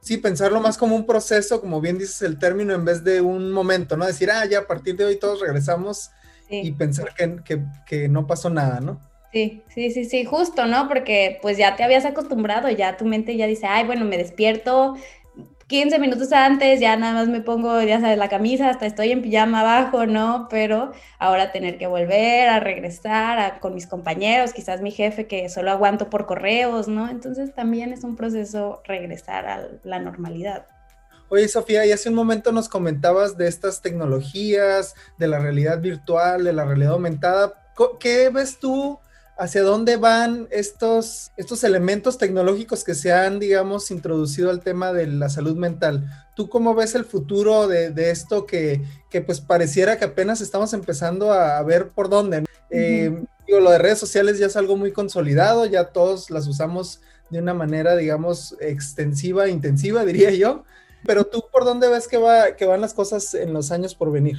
Sí, 0.00 0.16
pensarlo 0.16 0.60
más 0.60 0.78
como 0.78 0.96
un 0.96 1.06
proceso, 1.06 1.60
como 1.60 1.80
bien 1.80 1.98
dices 1.98 2.22
el 2.22 2.38
término, 2.38 2.74
en 2.74 2.84
vez 2.84 3.04
de 3.04 3.20
un 3.20 3.52
momento, 3.52 3.96
¿no? 3.96 4.06
Decir, 4.06 4.30
ah, 4.30 4.44
ya 4.46 4.60
a 4.60 4.66
partir 4.66 4.96
de 4.96 5.04
hoy 5.04 5.16
todos 5.16 5.40
regresamos 5.40 6.10
y 6.50 6.72
pensar 6.72 7.14
que, 7.14 7.60
que, 7.86 8.08
no 8.08 8.26
pasó 8.26 8.48
nada, 8.48 8.80
¿no? 8.80 9.00
Sí, 9.32 9.62
sí, 9.74 9.90
sí, 9.90 10.06
sí, 10.06 10.24
justo, 10.24 10.64
¿no? 10.64 10.88
Porque 10.88 11.38
pues 11.42 11.58
ya 11.58 11.76
te 11.76 11.84
habías 11.84 12.06
acostumbrado, 12.06 12.70
ya 12.70 12.96
tu 12.96 13.04
mente 13.04 13.36
ya 13.36 13.46
dice, 13.46 13.66
ay, 13.66 13.84
bueno, 13.84 14.06
me 14.06 14.16
despierto 14.16 14.94
15 15.68 15.98
minutos 15.98 16.32
antes, 16.32 16.80
ya 16.80 16.96
nada 16.96 17.12
más 17.12 17.28
me 17.28 17.42
pongo, 17.42 17.82
ya 17.82 18.00
sabes, 18.00 18.16
la 18.16 18.30
camisa, 18.30 18.70
hasta 18.70 18.86
estoy 18.86 19.12
en 19.12 19.20
pijama 19.20 19.60
abajo, 19.60 20.06
¿no? 20.06 20.48
Pero 20.48 20.92
ahora 21.18 21.52
tener 21.52 21.76
que 21.76 21.86
volver 21.86 22.48
a 22.48 22.58
regresar 22.58 23.60
con 23.60 23.74
mis 23.74 23.86
compañeros, 23.86 24.54
quizás 24.54 24.80
mi 24.80 24.92
jefe 24.92 25.26
que 25.26 25.50
solo 25.50 25.70
aguanto 25.70 26.08
por 26.08 26.24
correos, 26.24 26.88
¿no? 26.88 27.10
Entonces 27.10 27.54
también 27.54 27.92
es 27.92 28.02
un 28.02 28.16
proceso 28.16 28.80
regresar 28.86 29.46
a 29.46 29.68
la 29.84 29.98
normalidad. 29.98 30.66
Oye, 31.28 31.46
Sofía, 31.48 31.84
y 31.84 31.92
hace 31.92 32.08
un 32.08 32.14
momento 32.14 32.50
nos 32.50 32.70
comentabas 32.70 33.36
de 33.36 33.46
estas 33.46 33.82
tecnologías, 33.82 34.94
de 35.18 35.28
la 35.28 35.38
realidad 35.38 35.82
virtual, 35.82 36.44
de 36.44 36.54
la 36.54 36.64
realidad 36.64 36.92
aumentada. 36.92 37.52
¿Qué 38.00 38.30
ves 38.30 38.58
tú? 38.58 38.98
¿Hacia 39.38 39.62
dónde 39.62 39.96
van 39.96 40.48
estos, 40.50 41.30
estos 41.36 41.62
elementos 41.62 42.18
tecnológicos 42.18 42.82
que 42.82 42.96
se 42.96 43.12
han, 43.12 43.38
digamos, 43.38 43.92
introducido 43.92 44.50
al 44.50 44.60
tema 44.60 44.92
de 44.92 45.06
la 45.06 45.28
salud 45.28 45.54
mental? 45.54 46.10
¿Tú 46.34 46.48
cómo 46.48 46.74
ves 46.74 46.96
el 46.96 47.04
futuro 47.04 47.68
de, 47.68 48.10
esto 48.10 48.46
que, 48.46 48.82
que, 49.08 49.20
pues 49.20 49.40
pareciera 49.40 49.96
que 49.96 50.06
apenas 50.06 50.40
estamos 50.40 50.72
empezando 50.72 51.32
a, 51.32 51.62
ver 51.62 51.90
por 51.90 52.08
dónde? 52.08 52.46
Eh, 52.70 53.24
digo, 53.46 53.60
lo 53.60 53.70
de 53.70 53.78
redes 53.78 54.00
sociales 54.00 54.40
ya 54.40 54.46
es 54.46 54.56
algo 54.56 54.76
muy 54.76 54.90
consolidado, 54.90 55.66
ya 55.66 55.84
todos 55.92 56.30
las 56.30 56.48
usamos 56.48 57.00
de 57.30 57.38
una 57.38 57.54
manera, 57.54 57.96
digamos, 57.96 58.56
extensiva, 58.58 59.48
intensiva, 59.48 60.04
diría 60.04 60.32
yo. 60.32 60.64
Pero 61.06 61.24
tú, 61.24 61.44
¿por 61.52 61.64
dónde 61.64 61.88
ves 61.88 62.08
que, 62.08 62.18
va, 62.18 62.56
que 62.56 62.66
van 62.66 62.80
las 62.80 62.92
cosas 62.92 63.34
en 63.34 63.52
los 63.52 63.70
años 63.70 63.94
por 63.94 64.10
venir? 64.10 64.36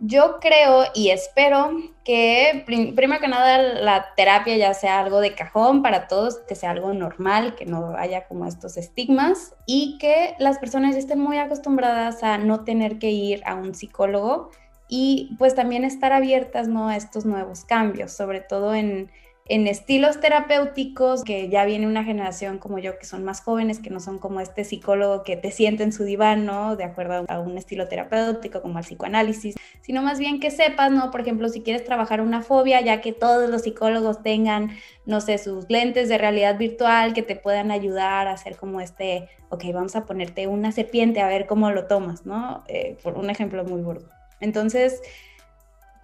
Yo 0.00 0.38
creo 0.40 0.84
y 0.92 1.10
espero 1.10 1.70
que, 2.04 2.64
primero 2.66 3.20
que 3.20 3.28
nada, 3.28 3.58
la 3.58 4.14
terapia 4.16 4.56
ya 4.56 4.74
sea 4.74 4.98
algo 4.98 5.20
de 5.20 5.34
cajón 5.34 5.82
para 5.82 6.08
todos, 6.08 6.38
que 6.48 6.56
sea 6.56 6.72
algo 6.72 6.92
normal, 6.92 7.54
que 7.54 7.64
no 7.64 7.96
haya 7.96 8.26
como 8.26 8.46
estos 8.46 8.76
estigmas 8.76 9.54
y 9.66 9.98
que 9.98 10.34
las 10.38 10.58
personas 10.58 10.96
estén 10.96 11.20
muy 11.20 11.38
acostumbradas 11.38 12.22
a 12.22 12.38
no 12.38 12.64
tener 12.64 12.98
que 12.98 13.10
ir 13.10 13.42
a 13.46 13.54
un 13.54 13.74
psicólogo 13.74 14.50
y 14.88 15.34
pues 15.38 15.54
también 15.54 15.84
estar 15.84 16.12
abiertas 16.12 16.68
¿no? 16.68 16.88
a 16.88 16.96
estos 16.96 17.24
nuevos 17.24 17.64
cambios, 17.64 18.12
sobre 18.12 18.40
todo 18.40 18.74
en, 18.74 19.10
en 19.46 19.66
estilos 19.66 20.20
terapéuticos, 20.20 21.22
que 21.22 21.50
ya 21.50 21.66
viene 21.66 21.86
una 21.86 22.02
generación 22.02 22.58
como 22.58 22.78
yo, 22.78 22.98
que 22.98 23.04
son 23.04 23.24
más 23.24 23.42
jóvenes, 23.42 23.78
que 23.78 23.90
no 23.90 24.00
son 24.00 24.18
como 24.18 24.40
este 24.40 24.64
psicólogo 24.64 25.22
que 25.22 25.36
te 25.36 25.50
siente 25.50 25.82
en 25.82 25.92
su 25.92 26.04
diván, 26.04 26.46
¿no? 26.46 26.76
De 26.76 26.84
acuerdo 26.84 27.26
a 27.28 27.38
un 27.40 27.58
estilo 27.58 27.86
terapéutico, 27.86 28.62
como 28.62 28.78
el 28.78 28.86
psicoanálisis, 28.86 29.54
sino 29.82 30.00
más 30.00 30.18
bien 30.18 30.40
que 30.40 30.50
sepas, 30.50 30.90
¿no? 30.90 31.10
Por 31.10 31.20
ejemplo, 31.20 31.50
si 31.50 31.60
quieres 31.60 31.84
trabajar 31.84 32.22
una 32.22 32.40
fobia, 32.40 32.80
ya 32.80 33.02
que 33.02 33.12
todos 33.12 33.50
los 33.50 33.62
psicólogos 33.62 34.22
tengan, 34.22 34.70
no 35.04 35.20
sé, 35.20 35.36
sus 35.36 35.68
lentes 35.68 36.08
de 36.08 36.16
realidad 36.16 36.56
virtual 36.56 37.12
que 37.12 37.22
te 37.22 37.36
puedan 37.36 37.70
ayudar 37.70 38.28
a 38.28 38.32
hacer 38.32 38.56
como 38.56 38.80
este, 38.80 39.28
ok, 39.50 39.64
vamos 39.74 39.94
a 39.94 40.06
ponerte 40.06 40.46
una 40.46 40.72
serpiente 40.72 41.20
a 41.20 41.28
ver 41.28 41.46
cómo 41.46 41.70
lo 41.70 41.86
tomas, 41.86 42.24
¿no? 42.24 42.64
Eh, 42.66 42.96
por 43.02 43.18
un 43.18 43.28
ejemplo 43.28 43.62
muy 43.64 43.82
burdo. 43.82 44.08
Entonces, 44.40 45.02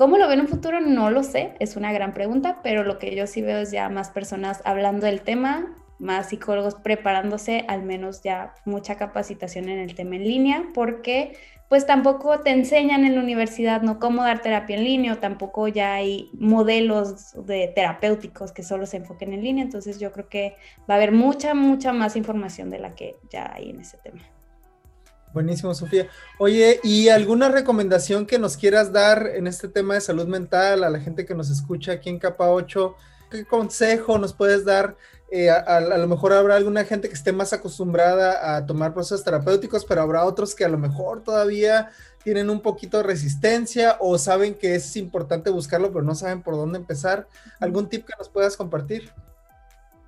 ¿Cómo 0.00 0.16
lo 0.16 0.28
veo 0.28 0.32
en 0.32 0.40
un 0.40 0.48
futuro? 0.48 0.80
No 0.80 1.10
lo 1.10 1.22
sé, 1.22 1.52
es 1.58 1.76
una 1.76 1.92
gran 1.92 2.14
pregunta, 2.14 2.60
pero 2.62 2.84
lo 2.84 2.98
que 2.98 3.14
yo 3.14 3.26
sí 3.26 3.42
veo 3.42 3.58
es 3.58 3.70
ya 3.70 3.90
más 3.90 4.08
personas 4.08 4.62
hablando 4.64 5.04
del 5.04 5.20
tema, 5.20 5.76
más 5.98 6.30
psicólogos 6.30 6.74
preparándose, 6.74 7.66
al 7.68 7.82
menos 7.82 8.22
ya 8.22 8.54
mucha 8.64 8.94
capacitación 8.94 9.68
en 9.68 9.78
el 9.78 9.94
tema 9.94 10.16
en 10.16 10.24
línea, 10.24 10.64
porque 10.72 11.36
pues 11.68 11.84
tampoco 11.84 12.40
te 12.40 12.48
enseñan 12.48 13.04
en 13.04 13.14
la 13.14 13.20
universidad 13.20 13.82
no 13.82 13.98
cómo 13.98 14.22
dar 14.22 14.40
terapia 14.40 14.78
en 14.78 14.84
línea, 14.84 15.20
tampoco 15.20 15.68
ya 15.68 15.92
hay 15.92 16.30
modelos 16.32 17.34
de 17.46 17.68
terapéuticos 17.68 18.52
que 18.52 18.62
solo 18.62 18.86
se 18.86 18.96
enfoquen 18.96 19.34
en 19.34 19.42
línea, 19.42 19.62
entonces 19.62 20.00
yo 20.00 20.12
creo 20.12 20.30
que 20.30 20.56
va 20.88 20.94
a 20.94 20.96
haber 20.96 21.12
mucha, 21.12 21.52
mucha 21.52 21.92
más 21.92 22.16
información 22.16 22.70
de 22.70 22.78
la 22.78 22.94
que 22.94 23.16
ya 23.30 23.52
hay 23.54 23.68
en 23.68 23.80
ese 23.80 23.98
tema. 23.98 24.22
Buenísimo, 25.32 25.74
Sofía. 25.74 26.08
Oye, 26.38 26.80
¿y 26.82 27.08
alguna 27.08 27.48
recomendación 27.48 28.26
que 28.26 28.38
nos 28.38 28.56
quieras 28.56 28.92
dar 28.92 29.30
en 29.34 29.46
este 29.46 29.68
tema 29.68 29.94
de 29.94 30.00
salud 30.00 30.26
mental 30.26 30.82
a 30.82 30.90
la 30.90 30.98
gente 30.98 31.24
que 31.24 31.34
nos 31.34 31.50
escucha 31.50 31.92
aquí 31.92 32.08
en 32.08 32.18
Capa 32.18 32.50
8? 32.50 32.96
¿Qué 33.30 33.44
consejo 33.44 34.18
nos 34.18 34.32
puedes 34.32 34.64
dar? 34.64 34.96
Eh, 35.30 35.48
a, 35.48 35.80
lo 35.80 36.08
mejor 36.08 36.32
habrá 36.32 36.56
alguna 36.56 36.84
gente 36.84 37.08
que 37.08 37.14
esté 37.14 37.30
más 37.30 37.52
acostumbrada 37.52 38.56
a 38.56 38.66
tomar 38.66 38.92
procesos 38.92 39.22
terapéuticos, 39.22 39.84
pero 39.84 40.02
habrá 40.02 40.24
otros 40.24 40.56
que 40.56 40.64
a 40.64 40.68
lo 40.68 40.78
mejor 40.78 41.22
todavía 41.22 41.90
tienen 42.24 42.50
un 42.50 42.60
poquito 42.60 42.96
de 42.96 43.04
resistencia 43.04 43.96
o 44.00 44.18
saben 44.18 44.54
que 44.54 44.74
es 44.74 44.96
importante 44.96 45.50
buscarlo, 45.50 45.92
pero 45.92 46.04
no 46.04 46.16
saben 46.16 46.42
por 46.42 46.56
dónde 46.56 46.78
empezar. 46.78 47.28
¿Algún 47.60 47.88
tip 47.88 48.04
que 48.04 48.14
nos 48.18 48.28
puedas 48.28 48.56
compartir? 48.56 49.12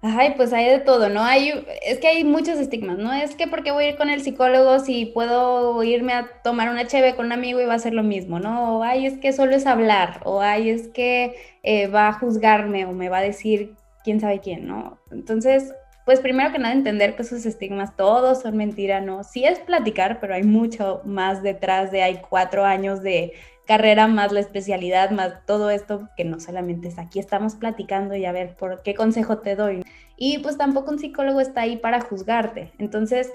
Ay, 0.05 0.35
pues 0.37 0.53
hay 0.53 0.69
de 0.69 0.81
todo, 0.81 1.09
¿no? 1.09 1.23
Hay, 1.23 1.65
es 1.81 2.01
que 2.01 2.09
hay 2.09 2.25
muchos 2.25 2.59
estigmas, 2.59 2.99
¿no? 2.99 3.13
Es 3.13 3.37
que 3.37 3.47
porque 3.47 3.71
voy 3.71 3.85
a 3.85 3.89
ir 3.91 3.97
con 3.97 4.11
el 4.11 4.21
psicólogo 4.21 4.81
si 4.81 5.07
puedo 5.07 5.81
irme 5.85 6.13
a 6.13 6.29
tomar 6.43 6.71
una 6.71 6.89
cheve 6.89 7.15
con 7.15 7.27
un 7.27 7.33
amigo 7.33 7.61
y 7.61 7.67
va 7.67 7.75
a 7.75 7.79
ser 7.79 7.95
lo 7.95 8.03
mismo, 8.03 8.41
¿no? 8.41 8.79
O 8.79 8.83
ay, 8.83 9.07
es 9.07 9.19
que 9.19 9.33
solo 9.33 9.55
es 9.55 9.65
hablar, 9.65 10.21
o 10.25 10.41
ay, 10.41 10.71
es 10.71 10.89
que 10.89 11.37
eh, 11.63 11.87
va 11.87 12.09
a 12.09 12.13
juzgarme 12.15 12.85
o 12.85 12.93
me 12.93 13.09
va 13.11 13.19
a 13.19 13.23
decir 13.23 13.77
quién 14.03 14.19
sabe 14.19 14.41
quién, 14.41 14.67
¿no? 14.67 14.99
Entonces, 15.13 15.73
pues 16.05 16.19
primero 16.19 16.51
que 16.51 16.59
nada 16.59 16.75
entender 16.75 17.15
que 17.15 17.23
esos 17.23 17.47
estigmas 17.47 17.97
todos 17.97 18.43
son 18.43 18.57
mentira, 18.57 19.01
¿no? 19.01 19.23
Sí 19.23 19.45
es 19.45 19.61
platicar, 19.61 20.19
pero 20.21 20.35
hay 20.35 20.43
mucho 20.43 21.01
más 21.05 21.45
detrás 21.45 21.93
de, 21.93 22.03
hay 22.03 22.21
cuatro 22.29 22.65
años 22.65 23.03
de 23.03 23.35
carrera, 23.67 24.07
más 24.09 24.33
la 24.33 24.41
especialidad, 24.41 25.11
más 25.11 25.45
todo 25.47 25.71
esto, 25.71 26.09
que 26.17 26.25
no 26.25 26.41
solamente 26.41 26.89
es 26.89 26.99
aquí 26.99 27.19
estamos 27.19 27.55
platicando 27.55 28.15
y 28.15 28.25
a 28.25 28.33
ver 28.33 28.55
por 28.55 28.83
qué 28.83 28.95
consejo 28.95 29.39
te 29.39 29.57
doy. 29.57 29.85
Y 30.17 30.39
pues 30.39 30.59
tampoco 30.59 30.91
un 30.91 30.99
psicólogo 30.99 31.41
está 31.41 31.63
ahí 31.63 31.77
para 31.77 32.01
juzgarte. 32.01 32.73
Entonces, 32.79 33.31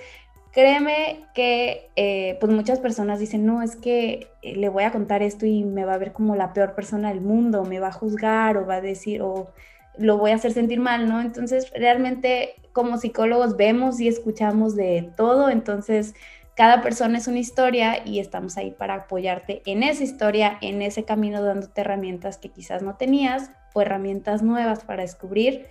créeme 0.51 1.25
que 1.33 1.89
eh, 1.95 2.37
pues 2.39 2.51
muchas 2.51 2.79
personas 2.79 3.19
dicen, 3.19 3.45
no, 3.45 3.61
es 3.61 3.75
que 3.75 4.27
eh, 4.41 4.55
le 4.55 4.69
voy 4.69 4.83
a 4.83 4.91
contar 4.91 5.21
esto 5.21 5.45
y 5.45 5.63
me 5.63 5.85
va 5.85 5.93
a 5.93 5.97
ver 5.99 6.13
como 6.13 6.35
la 6.35 6.53
peor 6.53 6.75
persona 6.75 7.09
del 7.09 7.21
mundo, 7.21 7.63
me 7.63 7.79
va 7.79 7.87
a 7.87 7.91
juzgar 7.91 8.57
o 8.57 8.65
va 8.65 8.75
a 8.75 8.81
decir, 8.81 9.21
o 9.21 9.51
lo 9.97 10.17
voy 10.17 10.31
a 10.31 10.35
hacer 10.35 10.53
sentir 10.53 10.79
mal, 10.79 11.07
¿no? 11.07 11.21
Entonces, 11.21 11.71
realmente 11.73 12.55
como 12.73 12.97
psicólogos 12.97 13.57
vemos 13.57 13.99
y 13.99 14.07
escuchamos 14.07 14.75
de 14.75 15.11
todo, 15.17 15.49
entonces 15.49 16.13
cada 16.57 16.81
persona 16.81 17.19
es 17.19 17.27
una 17.27 17.37
historia 17.37 18.01
y 18.03 18.19
estamos 18.19 18.57
ahí 18.57 18.71
para 18.71 18.95
apoyarte 18.95 19.61
en 19.67 19.83
esa 19.83 20.03
historia, 20.03 20.57
en 20.61 20.81
ese 20.81 21.05
camino, 21.05 21.43
dándote 21.43 21.81
herramientas 21.81 22.39
que 22.39 22.49
quizás 22.49 22.81
no 22.81 22.95
tenías 22.95 23.51
o 23.75 23.81
herramientas 23.81 24.41
nuevas 24.41 24.83
para 24.83 25.03
descubrir, 25.03 25.67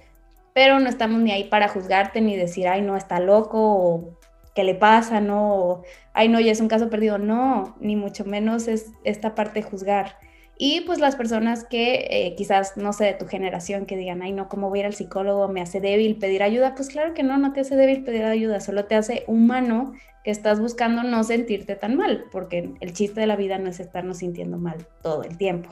pero 0.55 0.79
no 0.79 0.89
estamos 0.89 1.21
ni 1.21 1.33
ahí 1.33 1.43
para 1.43 1.67
juzgarte 1.67 2.21
ni 2.21 2.37
decir, 2.37 2.69
ay, 2.69 2.83
no, 2.83 2.97
está 2.97 3.19
loco 3.19 3.59
o 3.59 4.19
qué 4.55 4.63
le 4.63 4.77
pasa, 4.77 5.21
no, 5.21 5.57
o, 5.57 5.83
ay, 6.13 6.29
no, 6.29 6.39
ya 6.39 6.53
es 6.53 6.61
un 6.61 6.69
caso 6.69 6.89
perdido. 6.89 7.19
No, 7.19 7.75
ni 7.81 7.97
mucho 7.97 8.25
menos 8.25 8.69
es 8.69 8.93
esta 9.03 9.35
parte 9.35 9.63
juzgar. 9.63 10.17
Y 10.59 10.81
pues 10.83 11.01
las 11.01 11.17
personas 11.17 11.65
que 11.65 12.07
eh, 12.11 12.35
quizás, 12.37 12.77
no 12.77 12.93
sé, 12.93 13.05
de 13.05 13.15
tu 13.15 13.27
generación, 13.27 13.85
que 13.85 13.97
digan, 13.97 14.23
ay, 14.23 14.33
no, 14.33 14.49
¿cómo 14.49 14.71
voy 14.71 14.79
a 14.79 14.81
ir 14.81 14.87
al 14.87 14.95
psicólogo? 14.95 15.49
¿Me 15.49 15.61
hace 15.61 15.81
débil 15.81 16.17
pedir 16.17 16.43
ayuda? 16.43 16.75
Pues 16.75 16.89
claro 16.89 17.13
que 17.13 17.23
no, 17.23 17.37
no 17.37 17.53
te 17.53 17.61
hace 17.61 17.77
débil 17.77 18.05
pedir 18.05 18.25
ayuda, 18.25 18.61
solo 18.61 18.87
te 18.87 18.95
hace 18.95 19.25
humano 19.27 19.93
que 20.25 20.31
estás 20.31 20.59
buscando 20.59 21.03
no 21.03 21.23
sentirte 21.25 21.77
tan 21.77 21.97
mal, 21.97 22.25
porque 22.33 22.71
el 22.81 22.93
chiste 22.95 23.21
de 23.21 23.27
la 23.27 23.37
vida 23.37 23.59
no 23.59 23.69
es 23.69 23.81
estarnos 23.81 24.19
sintiendo 24.19 24.57
mal 24.57 24.87
todo 25.03 25.23
el 25.23 25.37
tiempo. 25.37 25.71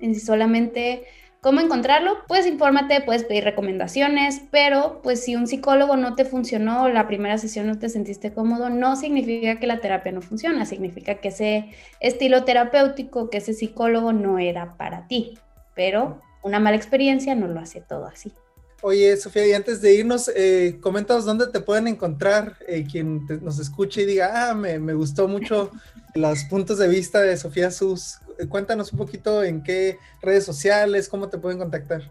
En 0.00 0.14
si 0.14 0.20
solamente 0.20 1.04
¿Cómo 1.40 1.60
encontrarlo? 1.60 2.16
Pues 2.26 2.46
infórmate, 2.46 3.00
puedes 3.00 3.22
pedir 3.22 3.44
recomendaciones, 3.44 4.40
pero 4.50 5.00
pues 5.04 5.22
si 5.22 5.36
un 5.36 5.46
psicólogo 5.46 5.96
no 5.96 6.16
te 6.16 6.24
funcionó, 6.24 6.88
la 6.88 7.06
primera 7.06 7.38
sesión 7.38 7.68
no 7.68 7.78
te 7.78 7.88
sentiste 7.88 8.32
cómodo, 8.32 8.70
no 8.70 8.96
significa 8.96 9.60
que 9.60 9.68
la 9.68 9.80
terapia 9.80 10.10
no 10.10 10.20
funciona, 10.20 10.66
significa 10.66 11.14
que 11.16 11.28
ese 11.28 11.70
estilo 12.00 12.44
terapéutico, 12.44 13.30
que 13.30 13.38
ese 13.38 13.54
psicólogo 13.54 14.12
no 14.12 14.40
era 14.40 14.76
para 14.76 15.06
ti, 15.06 15.38
pero 15.76 16.20
una 16.42 16.58
mala 16.58 16.76
experiencia 16.76 17.36
no 17.36 17.46
lo 17.46 17.60
hace 17.60 17.82
todo 17.82 18.06
así. 18.06 18.32
Oye, 18.80 19.16
Sofía, 19.16 19.46
y 19.46 19.52
antes 19.52 19.80
de 19.80 19.94
irnos, 19.94 20.30
eh, 20.34 20.78
coméntanos 20.80 21.24
dónde 21.24 21.46
te 21.46 21.60
pueden 21.60 21.86
encontrar 21.86 22.56
eh, 22.66 22.84
quien 22.90 23.26
nos 23.42 23.60
escuche 23.60 24.02
y 24.02 24.06
diga, 24.06 24.50
ah, 24.50 24.54
me, 24.54 24.80
me 24.80 24.94
gustó 24.94 25.28
mucho 25.28 25.70
los 26.14 26.44
puntos 26.44 26.78
de 26.78 26.88
vista 26.88 27.20
de 27.20 27.36
Sofía 27.36 27.70
Sus 27.70 28.20
cuéntanos 28.48 28.92
un 28.92 28.98
poquito 28.98 29.42
en 29.42 29.62
qué 29.62 29.98
redes 30.22 30.44
sociales, 30.44 31.08
cómo 31.08 31.28
te 31.28 31.38
pueden 31.38 31.58
contactar. 31.58 32.02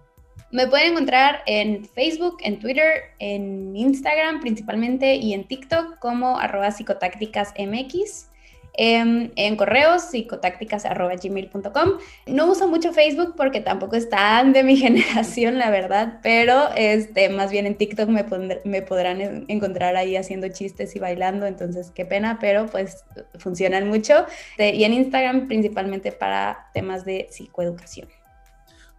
Me 0.51 0.68
pueden 0.68 0.94
encontrar 0.94 1.42
en 1.46 1.86
Facebook, 1.86 2.38
en 2.42 2.60
Twitter, 2.60 3.04
en 3.20 3.75
Instagram 3.75 4.39
principalmente 4.39 5.16
y 5.16 5.34
en 5.34 5.48
TikTok 5.48 6.00
como 6.00 6.39
arroba 6.39 6.72
psicotácticasmx. 6.72 8.30
Em, 8.77 9.31
en 9.36 9.55
correos 9.55 10.03
psicotácticas.gmail.com. 10.03 11.89
No 12.27 12.46
uso 12.51 12.67
mucho 12.67 12.93
Facebook 12.93 13.34
porque 13.36 13.60
tampoco 13.60 13.96
es 13.96 14.10
tan 14.10 14.53
de 14.53 14.63
mi 14.63 14.77
generación, 14.86 15.57
la 15.57 15.69
verdad, 15.69 16.19
pero 16.24 16.69
este, 16.75 17.29
más 17.29 17.51
bien 17.51 17.65
en 17.65 17.75
TikTok 17.75 18.07
me, 18.10 18.25
me 18.63 18.81
podrán 18.81 19.46
encontrar 19.48 19.96
ahí 19.96 20.15
haciendo 20.15 20.48
chistes 20.50 20.96
y 20.96 21.00
bailando, 21.00 21.46
entonces 21.46 21.91
qué 21.91 22.05
pena, 22.05 22.38
pero 22.39 22.67
pues 22.67 23.03
funcionan 23.38 23.88
mucho. 23.88 24.25
Y 24.57 24.84
en 24.84 24.93
Instagram 24.93 25.48
principalmente 25.48 26.12
para 26.12 26.69
temas 26.74 27.05
de 27.05 27.27
psicoeducación. 27.31 28.07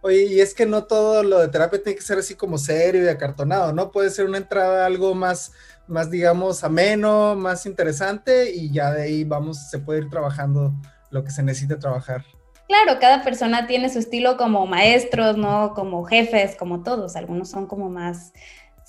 Oye, 0.01 0.23
y 0.23 0.39
es 0.39 0.53
que 0.53 0.65
no 0.65 0.85
todo 0.85 1.23
lo 1.23 1.39
de 1.39 1.49
terapia 1.49 1.83
tiene 1.83 1.97
que 1.97 2.05
ser 2.05 2.17
así 2.19 2.35
como 2.35 2.57
serio 2.57 3.03
y 3.03 3.09
acartonado, 3.09 3.73
¿no? 3.73 3.91
Puede 3.91 4.09
ser 4.09 4.25
una 4.25 4.37
entrada 4.37 4.85
algo 4.85 5.13
más, 5.13 5.51
más 5.87 6.09
digamos, 6.09 6.63
ameno, 6.63 7.35
más 7.35 7.65
interesante 7.65 8.51
y 8.53 8.71
ya 8.71 8.91
de 8.91 9.03
ahí 9.03 9.23
vamos, 9.25 9.69
se 9.69 9.79
puede 9.79 9.99
ir 9.99 10.09
trabajando 10.09 10.73
lo 11.09 11.23
que 11.23 11.31
se 11.31 11.43
necesite 11.43 11.75
trabajar. 11.75 12.23
Claro, 12.69 12.99
cada 13.01 13.23
persona 13.23 13.65
tiene 13.67 13.89
su 13.89 13.99
estilo 13.99 14.37
como 14.37 14.67
maestros, 14.67 15.35
¿no? 15.37 15.73
Como 15.73 16.05
jefes, 16.05 16.55
como 16.55 16.83
todos. 16.83 17.15
Algunos 17.15 17.49
son 17.49 17.65
como 17.65 17.89
más 17.89 18.31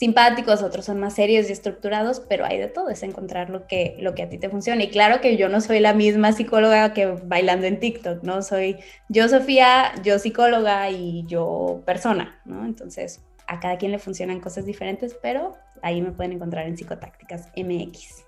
simpáticos, 0.01 0.63
otros 0.63 0.87
son 0.87 0.99
más 0.99 1.15
serios 1.15 1.51
y 1.51 1.53
estructurados, 1.53 2.21
pero 2.21 2.47
hay 2.47 2.57
de 2.57 2.69
todo, 2.69 2.89
es 2.89 3.03
encontrar 3.03 3.51
lo 3.51 3.67
que, 3.67 3.99
lo 4.01 4.15
que 4.15 4.23
a 4.23 4.31
ti 4.31 4.39
te 4.39 4.49
funciona. 4.49 4.83
Y 4.83 4.89
claro 4.89 5.21
que 5.21 5.37
yo 5.37 5.51
no 5.51 5.61
soy 5.61 5.79
la 5.79 5.93
misma 5.93 6.33
psicóloga 6.33 6.95
que 6.95 7.05
bailando 7.05 7.67
en 7.67 7.79
TikTok, 7.79 8.23
¿no? 8.23 8.41
Soy 8.41 8.79
yo 9.11 9.29
Sofía, 9.29 9.93
yo 10.03 10.19
psicóloga 10.19 10.89
y 10.89 11.27
yo 11.27 11.83
persona, 11.85 12.41
¿no? 12.47 12.65
Entonces, 12.65 13.21
a 13.47 13.61
cada 13.61 13.77
quien 13.77 13.93
le 13.93 13.99
funcionan 13.99 14.41
cosas 14.41 14.65
diferentes, 14.65 15.15
pero 15.21 15.59
ahí 15.83 16.01
me 16.01 16.13
pueden 16.13 16.33
encontrar 16.33 16.67
en 16.67 16.79
Psicotácticas 16.79 17.49
MX. 17.55 18.25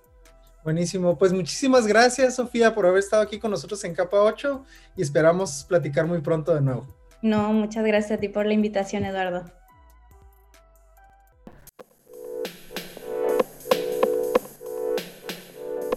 Buenísimo, 0.65 1.17
pues 1.17 1.33
muchísimas 1.33 1.87
gracias 1.87 2.35
Sofía 2.35 2.75
por 2.75 2.85
haber 2.85 2.99
estado 2.99 3.23
aquí 3.23 3.39
con 3.39 3.51
nosotros 3.51 3.83
en 3.85 3.95
Capa 3.95 4.19
8 4.19 4.63
y 4.95 5.01
esperamos 5.01 5.65
platicar 5.67 6.05
muy 6.05 6.21
pronto 6.21 6.55
de 6.55 6.61
nuevo. 6.61 6.87
No, 7.23 7.51
muchas 7.55 7.83
gracias 7.83 8.19
a 8.19 8.21
ti 8.21 8.29
por 8.29 8.45
la 8.45 8.53
invitación, 8.53 9.07
Eduardo. 9.07 9.62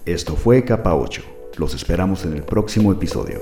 Esto 0.05 0.35
fue 0.35 0.63
Capa 0.63 0.93
8. 0.93 1.23
Los 1.57 1.73
esperamos 1.73 2.25
en 2.25 2.33
el 2.33 2.43
próximo 2.43 2.91
episodio. 2.91 3.41